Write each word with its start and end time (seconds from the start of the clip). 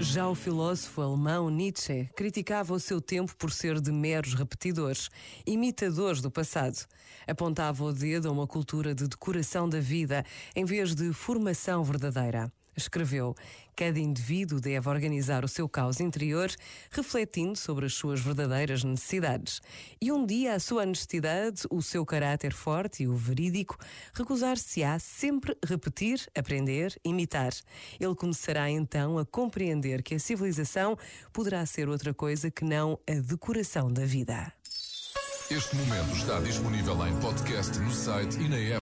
Já 0.00 0.28
o 0.28 0.34
filósofo 0.34 1.00
alemão 1.00 1.48
Nietzsche 1.48 2.08
criticava 2.16 2.74
o 2.74 2.80
seu 2.80 3.00
tempo 3.00 3.34
por 3.36 3.52
ser 3.52 3.80
de 3.80 3.92
meros 3.92 4.34
repetidores, 4.34 5.08
imitadores 5.46 6.20
do 6.20 6.30
passado. 6.30 6.86
Apontava 7.26 7.84
o 7.84 7.92
dedo 7.92 8.28
a 8.28 8.32
uma 8.32 8.46
cultura 8.46 8.94
de 8.94 9.08
decoração 9.08 9.68
da 9.68 9.80
vida 9.80 10.24
em 10.54 10.64
vez 10.64 10.94
de 10.94 11.12
formação 11.12 11.82
verdadeira. 11.84 12.52
Escreveu: 12.76 13.34
Cada 13.76 13.98
indivíduo 13.98 14.60
deve 14.60 14.88
organizar 14.88 15.44
o 15.44 15.48
seu 15.48 15.68
caos 15.68 16.00
interior, 16.00 16.50
refletindo 16.90 17.56
sobre 17.56 17.86
as 17.86 17.94
suas 17.94 18.20
verdadeiras 18.20 18.84
necessidades. 18.84 19.60
E 20.00 20.10
um 20.12 20.24
dia 20.24 20.54
a 20.54 20.60
sua 20.60 20.82
honestidade, 20.82 21.62
o 21.70 21.82
seu 21.82 22.04
caráter 22.04 22.52
forte 22.52 23.02
e 23.04 23.08
o 23.08 23.14
verídico, 23.14 23.76
recusar-se-á 24.12 24.98
sempre 24.98 25.56
repetir, 25.64 26.26
aprender, 26.36 26.98
imitar. 27.04 27.52
Ele 27.98 28.14
começará 28.14 28.70
então 28.70 29.18
a 29.18 29.24
compreender 29.24 30.02
que 30.02 30.14
a 30.14 30.18
civilização 30.18 30.96
poderá 31.32 31.64
ser 31.66 31.88
outra 31.88 32.12
coisa 32.12 32.50
que 32.50 32.64
não 32.64 32.98
a 33.08 33.14
decoração 33.14 33.92
da 33.92 34.04
vida. 34.04 34.52
Este 35.50 35.76
momento 35.76 36.16
está 36.16 36.40
disponível 36.40 37.06
em 37.06 37.14
podcast 37.20 37.78
no 37.78 37.90
site 37.92 38.40
e 38.40 38.48
na 38.48 38.56
app. 38.56 38.72